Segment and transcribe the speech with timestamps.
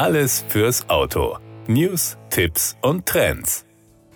[0.00, 1.36] Alles fürs Auto.
[1.66, 3.66] News, Tipps und Trends.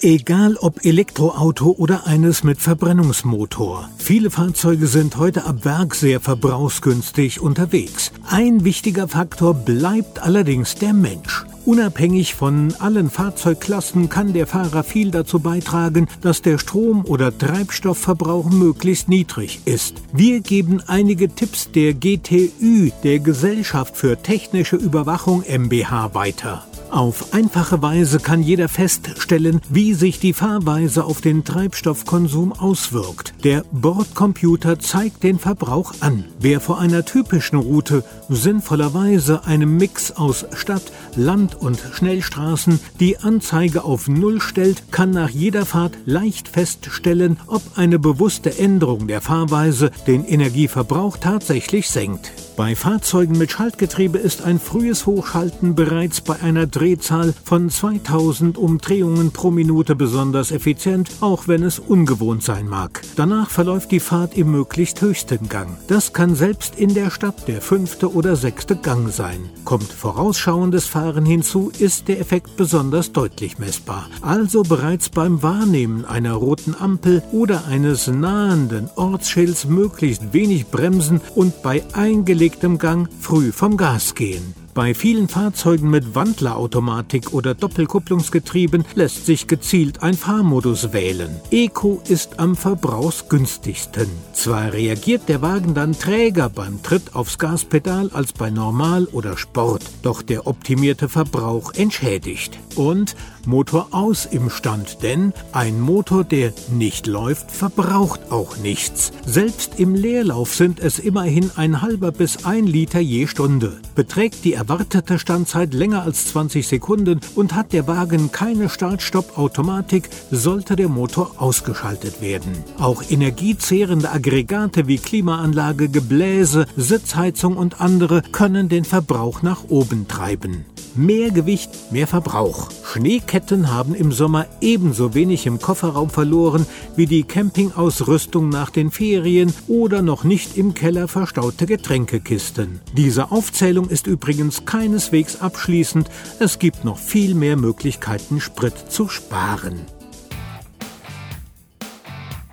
[0.00, 3.90] Egal ob Elektroauto oder eines mit Verbrennungsmotor.
[3.98, 8.10] Viele Fahrzeuge sind heute ab Werk sehr verbrauchsgünstig unterwegs.
[8.26, 11.44] Ein wichtiger Faktor bleibt allerdings der Mensch.
[11.66, 18.50] Unabhängig von allen Fahrzeugklassen kann der Fahrer viel dazu beitragen, dass der Strom- oder Treibstoffverbrauch
[18.50, 20.00] möglichst niedrig ist.
[20.12, 26.64] Wir geben einige Tipps der GTÜ, der Gesellschaft für technische Überwachung MBH, weiter.
[26.90, 33.34] Auf einfache Weise kann jeder feststellen, wie sich die Fahrweise auf den Treibstoffkonsum auswirkt.
[33.44, 36.24] Der Bordcomputer zeigt den Verbrauch an.
[36.38, 43.84] Wer vor einer typischen Route sinnvollerweise einem Mix aus Stadt, Land und Schnellstraßen die Anzeige
[43.84, 49.90] auf Null stellt, kann nach jeder Fahrt leicht feststellen, ob eine bewusste Änderung der Fahrweise
[50.06, 52.32] den Energieverbrauch tatsächlich senkt.
[52.56, 59.30] Bei Fahrzeugen mit Schaltgetriebe ist ein frühes Hochschalten bereits bei einer Drehzahl von 2000 Umdrehungen
[59.30, 63.02] pro Minute besonders effizient, auch wenn es ungewohnt sein mag.
[63.14, 65.76] Danach verläuft die Fahrt im möglichst höchsten Gang.
[65.88, 69.50] Das kann selbst in der Stadt der fünfte oder sechste Gang sein.
[69.66, 74.08] Kommt vorausschauendes Fahren hinzu, ist der Effekt besonders deutlich messbar.
[74.22, 81.62] Also bereits beim Wahrnehmen einer roten Ampel oder eines nahenden Ortsschilds möglichst wenig bremsen und
[81.62, 84.65] bei eingelegten beschleunigtem Gang früh vom Gas gehen.
[84.76, 91.40] Bei vielen Fahrzeugen mit Wandlerautomatik oder Doppelkupplungsgetrieben lässt sich gezielt ein Fahrmodus wählen.
[91.50, 94.06] Eco ist am verbrauchsgünstigsten.
[94.34, 99.82] Zwar reagiert der Wagen dann träger beim Tritt aufs Gaspedal als bei Normal oder Sport,
[100.02, 102.58] doch der optimierte Verbrauch entschädigt.
[102.74, 103.16] Und
[103.46, 109.12] Motor aus im Stand, denn ein Motor, der nicht läuft, verbraucht auch nichts.
[109.24, 113.80] Selbst im Leerlauf sind es immerhin ein halber bis ein Liter je Stunde.
[113.94, 120.74] Beträgt die erwartete Standzeit länger als 20 Sekunden und hat der Wagen keine Start-Stopp-Automatik, sollte
[120.74, 122.64] der Motor ausgeschaltet werden.
[122.80, 130.64] Auch energiezehrende Aggregate wie Klimaanlage, Gebläse, Sitzheizung und andere können den Verbrauch nach oben treiben.
[130.96, 132.70] Mehr Gewicht, mehr Verbrauch.
[132.84, 139.52] Schneeketten haben im Sommer ebenso wenig im Kofferraum verloren wie die Campingausrüstung nach den Ferien
[139.68, 142.80] oder noch nicht im Keller verstaute Getränkekisten.
[142.94, 146.08] Diese Aufzählung ist übrigens keineswegs abschließend.
[146.38, 149.82] Es gibt noch viel mehr Möglichkeiten, Sprit zu sparen.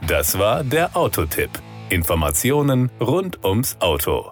[0.05, 1.51] Das war der Autotipp.
[1.89, 4.31] Informationen rund ums Auto.